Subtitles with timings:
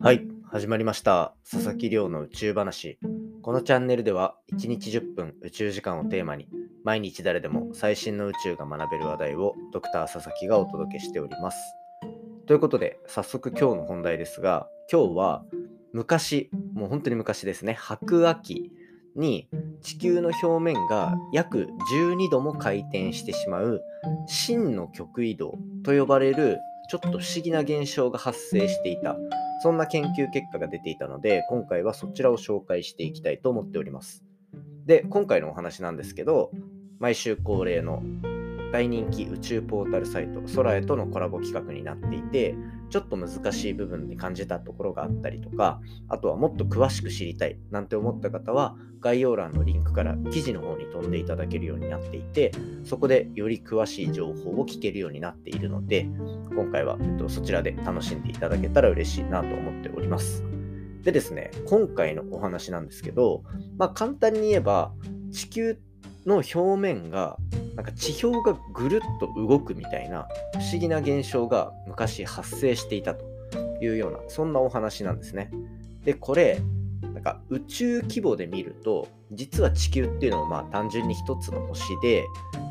[0.00, 1.34] はい、始まりました。
[1.50, 3.00] 佐々木亮の宇宙話。
[3.42, 6.46] このチャンネルでは1日10分宇宙時間をテーマに
[6.84, 11.58] 毎日誰でも最新の宇宙が学べる話題をドクター佐々木がお届けしております。
[12.46, 15.44] ということで早速今日の本題ですが今日は
[15.92, 18.70] 昔、もう本当に昔ですね、白亜紀
[19.16, 19.48] に
[19.82, 23.82] 地球の表面が約12度も回転してしまう
[24.28, 26.58] 真の極移動と呼ばれる
[26.88, 29.16] ちょっと不思議な現象が発生していた
[29.60, 34.24] そんな研究結果が出ていたので、今回はそちらを紹介していきたいと思っております。
[34.86, 36.50] で、今回のお話なんですけど、
[36.98, 38.02] 毎週恒例の
[38.72, 42.54] 大人気宇宙ポータルサイト、空へとのコラボ企画になっていて、
[42.90, 52.52] ちょっと難しい部分で感じたところがあったりとか、あとはもっと詳しく知りたいなんて思った方は、概要欄のリンクから記事の方に飛んでいただけるようになっていて、
[52.84, 56.06] そこでより詳しい情報を聞けるようになっているので、
[56.54, 60.44] 今回は、えっと、そちらで楽しんでいただけたら嬉しいなと思っております。
[61.04, 63.44] でですね、今回のお話なんですけど、
[63.78, 64.92] まあ簡単に言えば、
[65.30, 65.87] 地球って
[66.28, 67.36] の表面が
[67.74, 73.24] なんか地表がぐるっと動くみたいな不思議な現象が昔発生していたと
[73.80, 75.50] いうようなそんなお話なんですね。
[76.04, 76.60] でこれ
[77.14, 82.24] なんか宇宙規模で見ると実は地球っていうのはまあ単純に一つの星で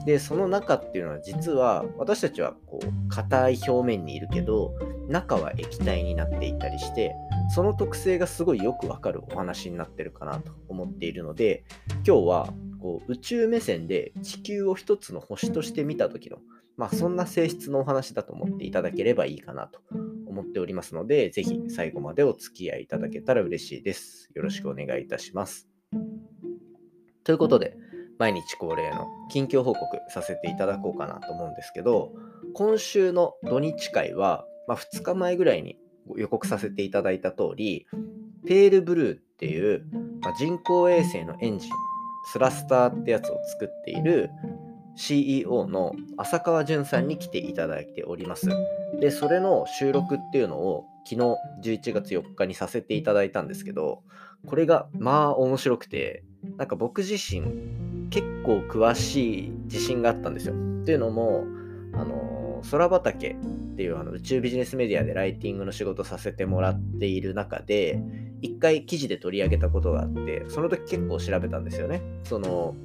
[0.05, 4.73] でその中っていうのは実は私たちはこう硬い表面にいるけど
[5.09, 7.13] 中は液体になっていたりして
[7.53, 11.63] その特性がすごいよくわかるお話になってるかなと思っているので
[12.05, 16.37] 今日はこう宇宙目線で地球を一つの星として見た時の
[16.77, 19.79] まあそんな性質のお話だと思っていただければいいかなと
[20.27, 24.29] 思っておりますのでぜひ最後までお付き合いいただけたら嬉しいです。
[24.35, 25.67] よろしくお願いいたします。
[27.23, 27.75] ということで
[28.19, 32.13] 毎日恒例の近況報告させていただこうかなと思うんですけど
[32.53, 35.77] 今週の土日会は、まあ、2日前ぐらいに
[36.15, 37.85] 予告させていただいた通り
[38.45, 39.85] ペールブルーっていう、
[40.21, 41.71] まあ、人工衛星のエンジン
[42.31, 44.29] スラスターってやつを作っている
[44.95, 48.49] CEO の浅川淳さんに来ていただいております。
[48.99, 54.03] で、それの収録っていうのを昨日11月4日にさせていただいたんですけど、
[54.45, 56.23] これがまあ面白くて、
[56.57, 57.41] なんか僕自身
[58.09, 60.53] 結構詳しい自信があったんですよ。
[60.53, 61.45] っていうのも、
[61.93, 63.35] あの空畑っ
[63.75, 68.01] ていうあの宇宙ビジネスメディアでライティングの仕事させてもらっている中で、
[68.41, 72.01] 一回記事で取り上げたことがあって、その時結構調べたんですよね。
[72.23, 72.75] その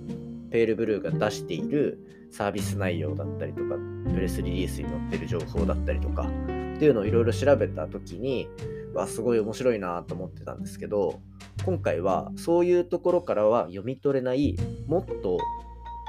[0.50, 1.98] ペールブルーが出している
[2.30, 3.76] サービス内容だったりとか、
[4.12, 8.48] プレスリリースに載ってる情報だったりとか、っていうのをいろいろ調べた時に、
[8.94, 11.20] わ、すごい面白いなと思ってたんですけど、
[11.64, 14.56] 今回はそういうところからは読み取れない、
[14.86, 15.38] もっと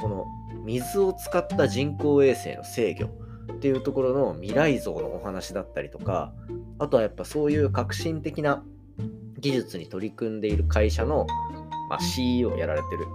[0.01, 0.25] この
[0.66, 6.33] 水を使った人工衛星の制御っていうところの未来像のお話だったりとか、
[6.79, 8.63] あとはやっぱそういう革新的な
[9.39, 11.27] 技術に取り組んでいる会社の、
[11.89, 13.05] まあ、CEO をやられてる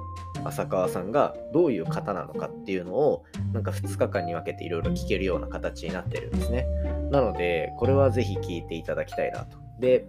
[0.44, 6.66] 浅川さんがどういう方なのかっていうのをなんか2日間に分けていろいろ聞けるような形になってるんですね。
[7.10, 9.58] なのでこれはぜひ聞いていただきたいなと。
[9.80, 10.06] で、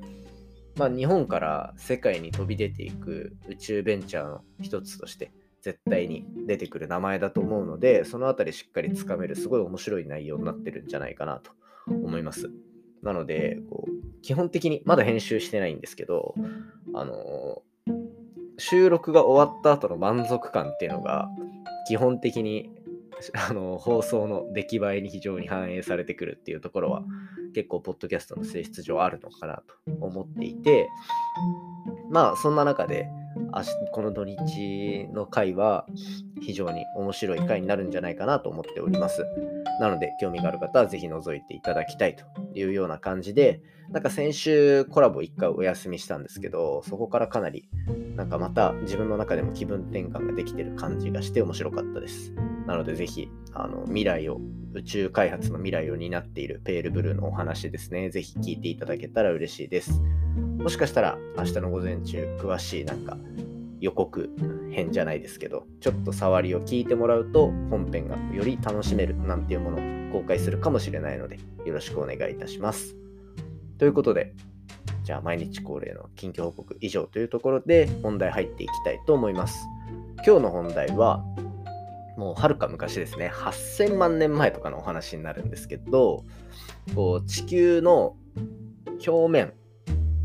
[0.75, 5.31] まあ、日本から世界に飛び出ていく宇宙ベンチャーの一つとして
[5.61, 11.51] 絶対に出てくる名前だと思うのでそのあたりしっかりつかめるすごい面白い内容になってるんじゃないかなと
[11.87, 12.49] 思います。
[13.01, 16.35] なのでこう基本的にまだ編集してないんですけど
[16.93, 17.61] あの
[18.57, 21.29] 収録が終わった後の満足感っていうのが
[21.87, 22.69] 基本的に
[23.33, 27.03] あの放送の出来栄えに非常に反映されてくるっていうところは
[27.53, 30.89] 結構ポッドキャストの性質上あるのかなと思っていて
[32.09, 33.09] まあそんな中で
[33.91, 35.85] この土日の回は
[36.41, 39.25] 非常に面白い回になるんじゃないかなと思っております。
[39.79, 47.69] なので興味がある方はぜひ覗いていただきたいというような感じでなんか先週コラボ1回お休みしたんですけどそこからかなり
[48.15, 52.33] なんかまた自分の中でも気分転換ができてる感じがして面白かったです。
[52.69, 54.39] なのでぜひあの未来を
[54.73, 58.11] 宇宙開発の未来を担っているペールブルーのお話ですね。
[58.11, 59.99] ぜひ聞いていただけたら嬉しいです。
[60.59, 63.17] もしかしたら明日の午前中詳しいなんか
[63.79, 64.29] 予告
[64.71, 69.77] 編じゃないですけどちょっと触りを聞いてもらうと本編がより楽しめるなんていうもの
[70.09, 72.95] を公開するかもしれないのでよろしくお願いいたします。
[73.79, 74.35] ということで
[75.01, 79.65] じゃあ毎日恒例の近況報告以上というところで本題入っていきたいと思います。
[80.23, 81.23] 今日の本題は
[82.19, 83.31] もうはるか昔ですね。
[83.33, 86.25] 8000万年前とかのお話になるんですけど
[86.93, 88.17] こう地球の
[89.07, 89.53] 表面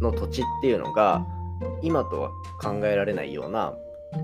[0.01, 1.25] の土地っていうのが
[1.83, 2.31] 今とは
[2.61, 3.75] 考えられないような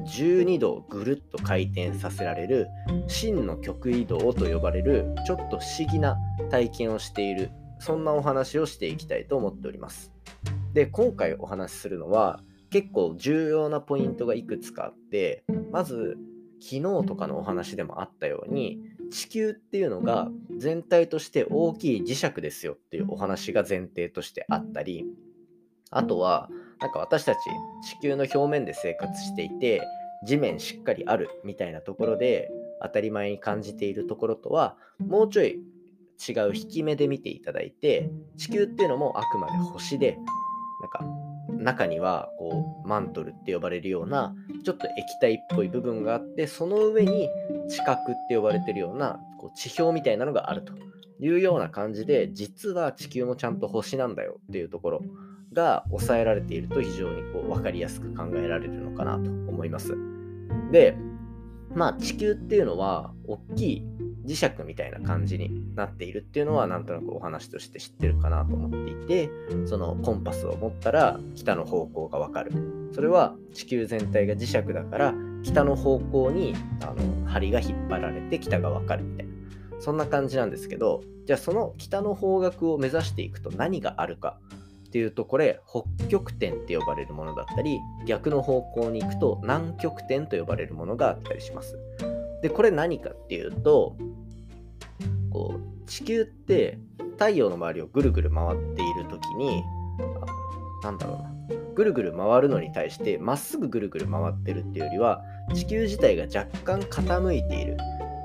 [0.04, 2.66] 12度をぐるっと回転させられる
[3.06, 6.16] 真の極移動と呼ばれるちょっと不思議な
[6.50, 10.12] 体験をしているそんなお話をしていきたいと思っております。
[10.72, 12.40] で今回お話しするのは
[12.70, 16.16] 結構重要なポイントがいくつかあってまず
[16.60, 18.78] 昨日とかのお話でもあったように
[19.10, 25.06] 地球っていうのが全体として大きい磁石ですよっていうお話が前提としてあったり
[25.90, 26.48] あとは
[26.80, 27.38] なんか私たち
[27.82, 29.82] 地球の表面で生活していて
[30.26, 32.50] 地面しっかりあるみたいなところで
[32.82, 35.60] 当たり前に感じているところとはもうちょい
[36.28, 40.18] 違う引き目で見ていただいて地球っていうのもあくまで星で
[40.82, 47.28] なんか中にはこうマントルって呼ばれるようなちょっと液体っぽい部分があってその上に
[47.68, 47.96] 地殻っ
[48.28, 50.72] て呼ばれてるようなこう地表みたいなのがあると
[51.20, 55.02] いうような感じで実は地球もちゃんと星なんだよっていうところ
[55.52, 59.96] が抑えられていると非常にこう分かりやすく考えられるのかなと思います。
[60.72, 60.96] で
[61.74, 63.86] まあ地球っていうのは大きい
[64.24, 69.30] 磁石みたいな感じになっているっていうのはなんとなくお話として知ってるかなと思っていて
[69.66, 72.52] そのコンパスを持ったら北の方向がわかる。
[72.92, 79.32] それは地球全体が磁石だから北の方向にあの針が引っ張られて北がわかるみたいな。
[79.80, 84.38] そんな感じなんですけどじゃあその北の方角を目指していくと何があるか
[84.88, 91.78] っていうとこれ北極点って呼ばれるものだったり逆の方向に行くと南極点と呼ばれるものがあったりします
[92.42, 93.96] でこれ何かっていうと
[95.30, 96.78] こう地球って
[97.12, 99.62] 太陽の周りをぐるぐる回っている時に
[100.82, 101.30] なんだろうな
[101.74, 105.22] ぐるぐる回るのに対してまっすぐぐるぐる回ってるっていうよりは
[105.54, 107.76] 地球自体が若干傾いている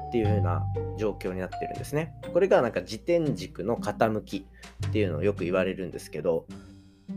[0.09, 0.63] っていう風な
[0.97, 2.13] 状況になってるんですね。
[2.31, 4.45] これがなんか自転軸の傾き
[4.87, 6.45] っていうのをよく言われるんですけど、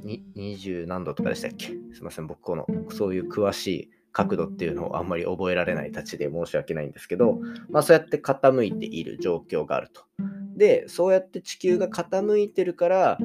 [0.03, 1.67] 20何度とかでしたっけ？
[1.67, 7.39] すいません、僕このそういう詳しい角度っていうのをあんまり覚えられないたちで申し訳ないんですけど、
[7.71, 10.03] まあ、そうやって傾いている状況があると。
[10.57, 13.19] で、そうやって地球が傾いてるから、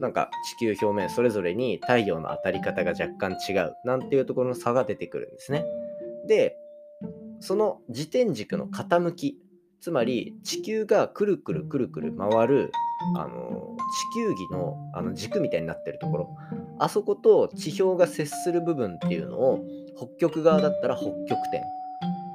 [0.00, 5.64] なんか地球表面それぞれに太陽の当たり方が若干違うなんていうところの差が出てくるんですね。
[6.26, 6.56] で、
[7.38, 9.38] その自転軸の傾き、
[9.80, 12.72] つまり地球がくるくるくるくる回る
[13.16, 13.76] あの
[14.12, 16.36] 地球儀のあの軸みたいになってるところ
[16.78, 19.64] あそこと地表が接する部分っていうのを
[19.96, 21.62] 北極側だったら北極点。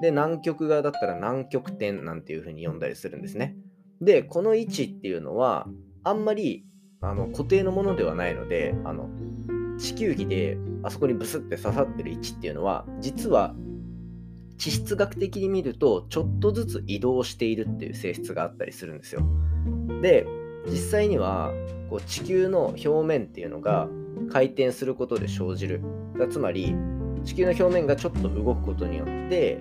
[0.01, 3.55] で南極側だったら南極点なんていう風に呼んだりするんですね。
[4.01, 5.67] でこの位置っていうのは
[6.03, 6.65] あんまり
[7.01, 9.09] あの固定のものではないのであの
[9.77, 13.55] 地球儀であそこにブスって刺さってる位置っていうのは実は
[14.57, 19.21] 地質学的に見るとちょっとずつ移動しているっていう性質があったりするんですよ。
[20.01, 20.25] で
[20.67, 21.51] 実際には
[21.89, 23.87] こう地球の表面っていうのが
[24.31, 25.81] 回転することで生じる。
[26.29, 26.73] つまり
[27.25, 29.59] 地球の表面がちょっと動くことによって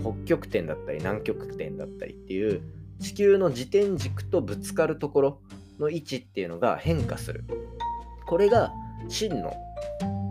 [0.00, 2.62] 北極点だったり南極点だったりっていう
[3.00, 5.40] 地球の自転軸とぶつかるところ
[5.78, 7.44] の位置っていうのが変化する
[8.26, 8.72] これが
[9.08, 9.54] 真の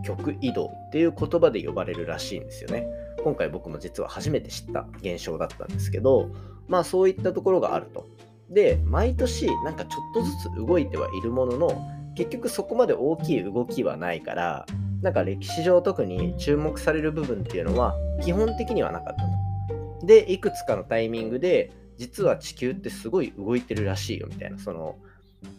[0.07, 2.87] 極移動っていう言葉で呼ばれるらしいんですよね。
[3.23, 6.29] 今回僕も実は初めて知った現象だったんですけど、
[6.67, 8.07] まあそういったところがあると。
[8.49, 11.81] で、毎年なんかちょっとずつ動いてはいるものの、
[12.15, 14.65] 結局そこまで大きい動きはないから、
[15.01, 20.05] なんか歴史上特に注目される部分っていうのは基本的にはなかったと。
[20.05, 24.97] で、いくつかのタイミングで、実は地球ってすごい動いてるらしいよみたいな、その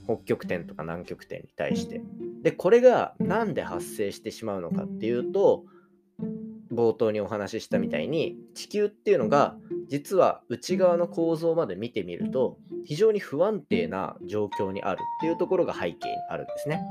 [0.05, 2.01] 北極点とか南極点に対して。
[2.43, 5.65] で、これが何で発生してしまうのかっていうと、
[6.72, 9.56] 冒頭にお話ししたみたいに地球っていうのが
[9.89, 16.82] 実は内側の構造まで見てみると非常に不安定な状況にあるっていうところが背景にあるんですね。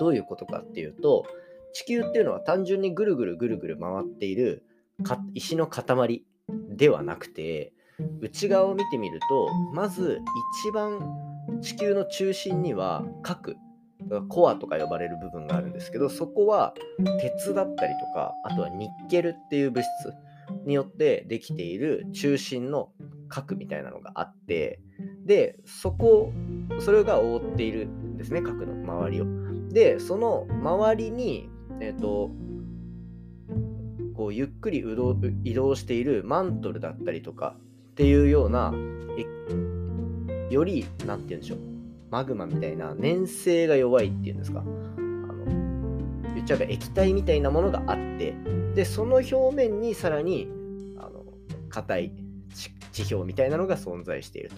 [0.00, 1.24] どういうことかっていうと
[1.76, 4.64] 地球っていうのは単純にぐるぐるぐるぐる回っている
[5.34, 6.24] 石の塊
[6.70, 7.74] ではなくて
[8.22, 10.22] 内側を見てみるとまず
[10.64, 10.98] 一番
[11.60, 13.56] 地球の中心には核
[14.30, 16.72] コアとか呼ばれる部分があるんですけどそこは
[17.20, 20.14] 鉄だったりとかあとはニッケルっていう物質
[20.64, 22.88] によってできている中心の
[23.28, 24.80] 核みたいなのがあって
[25.26, 26.32] でそこ
[26.80, 29.26] それが覆っているんですね核の周りを。
[29.68, 32.30] でその周りにえっ、ー、と
[34.14, 34.84] こうゆっくり
[35.44, 37.54] 移動しているマントルだったりとか
[37.90, 38.72] っていうような
[40.50, 41.58] より何て言うんでしょう
[42.10, 44.60] マグマみたいな粘性が弱いっていうんですか。
[44.60, 48.34] あの言っちゃえば液体みたいなものがあって
[48.74, 50.48] でその表面にさらに
[50.98, 51.24] あの
[51.68, 52.12] 硬い
[52.92, 54.56] 地表みたいなのが存在していると。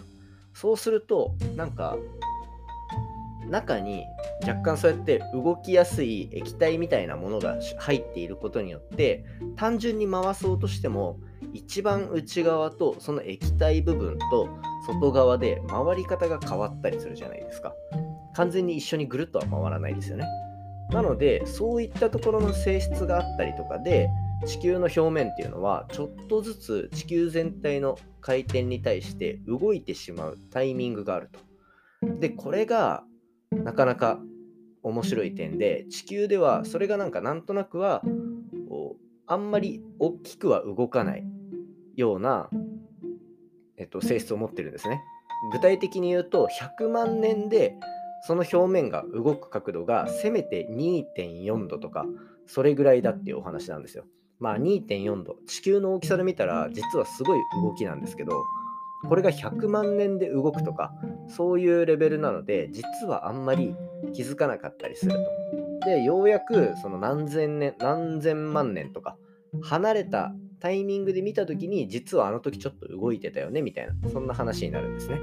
[0.53, 1.97] そうするとなんか
[3.49, 4.05] 中に
[4.47, 9.25] 若干そうやって動きやすい液体みたいなものが入っていることによって
[9.57, 11.19] 単純に回そうとしても
[11.53, 14.49] 一番内側とその液体部分と
[14.87, 17.75] 外側で回り方が変わったりするじゃないですか。
[18.35, 20.27] 完全に一緒にぐるっとは回らないですよね。
[20.91, 24.09] なのでそういったところの性質があったりとかで
[24.47, 31.41] 地球の表面っていうのはちょっとずつ地球全体の回転に対して動いてしまうタイミングがあると。
[32.21, 33.03] でこれが
[33.51, 34.21] なかなか
[34.89, 38.03] 面白い点で地球ではそれがなんかなんとなくは
[39.27, 41.25] あんまり大きくは動かない
[41.97, 42.49] ような、
[43.77, 45.03] えっと、性質を持ってるんですね。
[45.53, 46.49] 具体的に言うと
[46.81, 47.77] 100万年で
[48.27, 52.07] その表面が動く角度がせめて2.4度とか
[52.47, 54.05] それぐらいだっていうお話なんですよ。
[54.41, 58.45] まあ2.4度地球の大きさで見たら実はすごい動きなんですけど
[59.07, 60.93] これが100万年で動くとか
[61.29, 63.77] そういうレベルなので実はあんまり
[64.13, 65.89] 気づかなかったりすると。
[65.89, 69.17] でようやくその何千年何千万年とか
[69.63, 75.21] 離れたタイミングで見た時に実はあの時ちょっと動いてたよねみたいなそんな話になるんですね。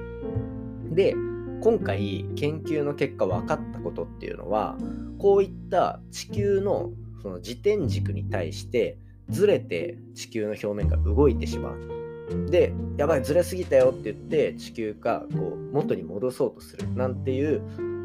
[0.92, 1.14] で
[1.62, 4.78] 今回研究の結果分かったことっていうのは
[5.18, 6.92] こういった地球の
[7.22, 8.98] その自転軸に対して
[9.30, 11.95] ずれて地球の表面が動いてしまう。
[12.50, 17.62] で、やばい、ずれすぎたよって言って地球がこう元に戻そうとするなんていう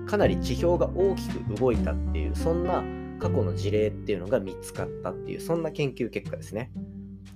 [0.06, 2.82] かなり地表が大きく動いたっていうそんな
[3.20, 6.70] 過去の事例っていうのが見つかったっていうそんな研究結果ですね。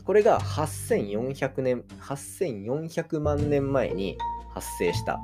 [0.05, 4.19] これが8400年、8400万年前に
[4.53, 5.19] 発生した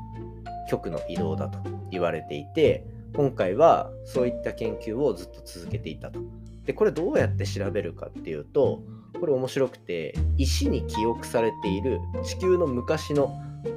[0.70, 1.58] 極の移動だと
[1.90, 6.20] 言われていて、今回はそういった研究をずっと続けていたと。
[6.64, 8.82] で、これどうやって調べるかっていうと、
[9.20, 13.28] これ面白くて石に記憶されている地球の昔の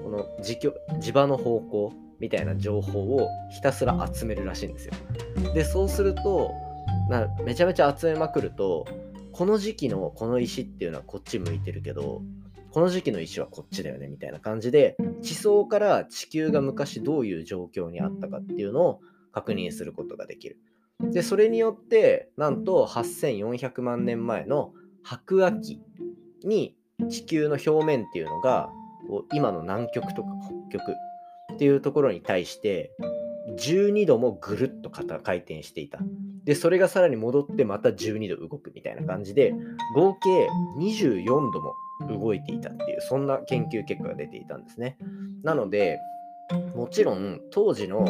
[0.03, 4.93] この磁場の方向みたいな情報をひたすら集めるらしいんですよ。
[5.53, 6.51] でそうすると
[7.09, 8.85] なめちゃめちゃ集めまくると
[9.33, 12.21] この時期のこの石っていうのはこっち向いてるけど
[12.71, 20.57] この時期の石はこっちだよねみたいな感じで地層から地球が昔どういう状況にあったかっていうのを確認することができる。
[21.01, 24.73] でそれによってなんと8400万年前の
[25.03, 25.81] 白亜紀
[26.43, 26.75] に
[27.09, 28.69] 地球の表面っていうのが
[29.07, 30.29] こう今の南極とか
[30.69, 30.91] 北極
[31.53, 32.91] っていうところに対して
[33.57, 35.99] 12度もぐるっと回転していた。
[36.45, 39.53] で、それがさらに戻ってまた12度動くみたいな感じで、
[39.95, 40.47] 合計
[40.79, 41.73] 24度も
[42.09, 44.97] 動いていたっていう、そんな研究結果が出ていたんですね。
[45.43, 45.99] なので、
[46.75, 48.05] もちろん当時の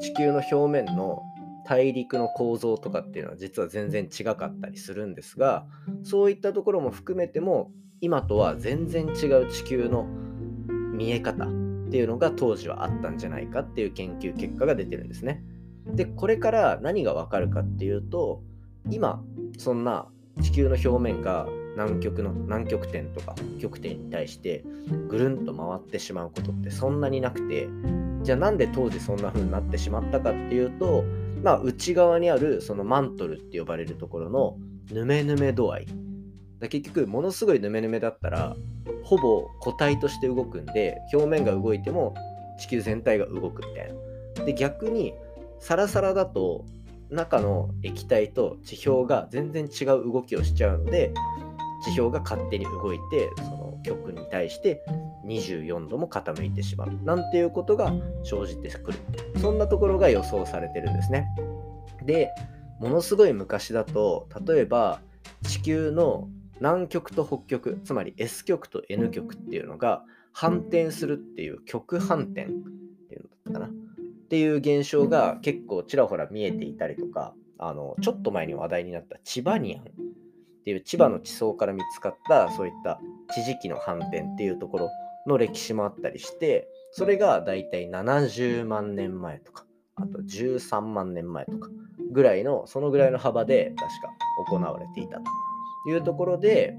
[0.00, 1.22] 地球の表面の
[1.70, 5.66] 大陸の構造とかっていうのは実は全然違かったりするんですが
[6.02, 11.48] そういったところも含めても今とは全然違う地球の見え方っ
[11.92, 15.44] ていうのが当時はあったんじゃないかっていう研究結果が出てるんですね。
[15.86, 18.42] でこれから何がわかるかっていうと
[18.90, 19.22] 今
[19.56, 20.08] そんな
[20.42, 21.46] 地球の表面が
[21.76, 24.64] 南極の南極点とか極点に対して
[25.08, 27.68] ぐるんと回ってしまうことってそんなになくて
[28.22, 31.04] じゃあなんで当時そんな風になってしまったかっていうと
[31.42, 34.56] まあ、内側にあるそのマントルって呼ばれるところの
[34.92, 35.86] ヌメヌメ度合い。
[36.62, 38.54] 結局ものすごいヌメヌメだったら
[39.02, 42.14] ほぼ固体として動くんで表面が動いても
[42.58, 43.94] 地球全体が動くみたい
[44.36, 44.44] な。
[44.44, 45.14] で逆に
[45.58, 46.66] サラサラだと
[47.08, 51.14] 中の液体と地表が全然違う動きをしちゃうので
[51.82, 54.82] 地表が勝手に動いてその極に対して
[55.26, 56.92] 24度も傾いてしまう。
[57.04, 57.92] なんていうことが
[58.24, 58.98] 生じてくる。
[59.40, 61.26] そんなところが予想されてるんですね。
[62.04, 62.30] で
[62.78, 65.00] ものすごい昔だと例えば
[65.42, 66.28] 地球の
[66.60, 72.46] 南極と北極つまり S 極と N 極っていうのが反転するっていう極反転っ
[73.08, 73.66] ていうのだったかな。
[73.66, 73.70] っ
[74.30, 79.84] ていう現象が結構ちらほら見えていたりとかあのちょっと前に話題になったチバニアン。
[80.60, 83.00] っていう千葉の地層から見つかったそういった
[83.34, 84.90] 地磁気の反転っていうところ
[85.26, 89.64] の歴史もあったりしてそれがだいたい70万年前とか
[89.96, 91.68] あと13万年前とか
[92.12, 94.12] ぐらいのそのぐらいの幅で確か
[94.48, 95.22] 行われていたと
[95.88, 96.76] いうところで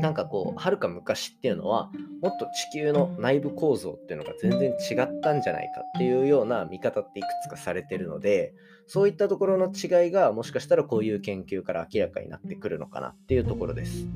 [0.00, 8.54] なんかこうはるか昔っていうのはもっと地球の内部構造っていうのが全然違ったんじゃないかっていうような見方っていくつかされてるので
[8.86, 14.06] そういったところの違いがもしかしたらこういう研究から明らかになってくるのかなっていうところです。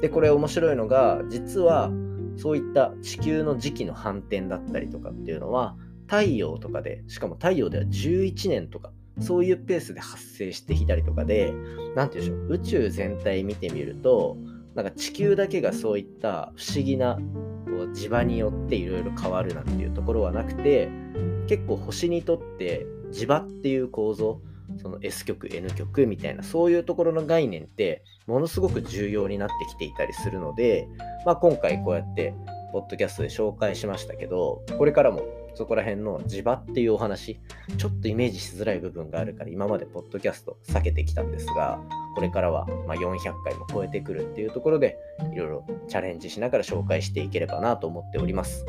[0.00, 1.90] でこれ面白いのが実は
[2.36, 11.52] そういった地球の時期の反転だったりとかっていうのは太陽とかでしかも太陽では11年とかそういうペースで発生してきたりとかで
[11.94, 14.36] 何て言うんでしょう宇宙全体見てみると
[14.74, 17.20] なんか地球だけがそういった不思議なこ
[17.70, 20.88] う磁場によっていろいろ変わるなんていうところはなくて
[21.48, 24.40] 結構星にとって磁場っていう構造
[24.80, 30.86] その S 極 N 極みたいなそういうところの概念ってものすごく重要になってきていたりするので、
[31.26, 32.34] まあ、今回こうやって
[32.72, 35.22] ポッドキャストで紹介しましたけどこれからも
[35.54, 37.40] そこら辺の地場っていうお話、
[37.76, 41.80] ちょっとイメージしづらい部分があるから今までポッドキャスト避けてきたんですが、
[42.14, 44.96] これからはま400回も超えてくるっていうところで、
[45.32, 48.64] いろいろチャレンジしながら紹介していければなと思っております。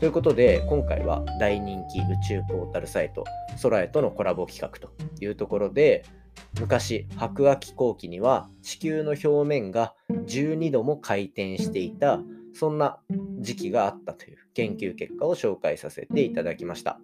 [0.00, 3.24] ということで、今回は大人気宇宙ポータルサイト、
[3.62, 4.90] 空へとのコラボ企画と
[5.22, 6.04] いうところで、
[6.58, 12.20] 昔、白亜紀後期には地球の表面が12度も回転していた、
[12.54, 12.98] そんな
[13.40, 17.00] 時期があったという研究結果を紹介させていただきました。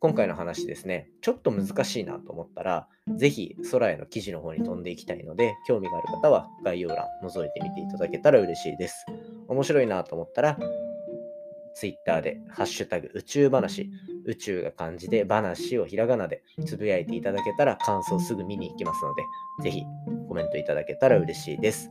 [0.00, 9.06] 今回の話ですね、ちょっと難しいなと思ったら、ぜひ空への記事の方に飛んでいきたいので、興味がある方は概要欄覗いてみていただけたら嬉しいです。
[9.48, 10.58] 面白いなと思ったら、
[11.74, 13.90] Twitter で、ハッシュタグ宇宙話、
[14.24, 19.22] 宇宙が漢字で話をひらがなでつぶやいていただけたら感想すぐ見に行きますので、
[19.62, 19.84] ぜひ
[20.28, 21.90] コメントいただけたら嬉しいです。